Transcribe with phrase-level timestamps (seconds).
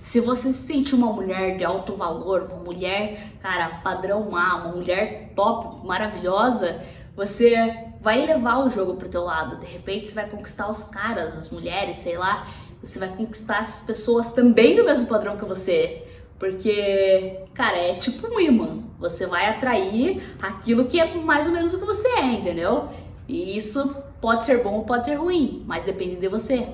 [0.00, 4.76] Se você se sente uma mulher de alto valor, uma mulher, cara, padrão A, uma
[4.76, 6.80] mulher top, maravilhosa,
[7.16, 9.56] você vai levar o jogo pro teu lado.
[9.56, 12.46] De repente você vai conquistar os caras, as mulheres, sei lá.
[12.82, 16.04] Você vai conquistar as pessoas também do mesmo padrão que você.
[16.38, 18.78] Porque, cara, é tipo um imã.
[19.00, 22.88] Você vai atrair aquilo que é mais ou menos o que você é, entendeu?
[23.26, 26.68] E isso pode ser bom ou pode ser ruim, mas depende de você.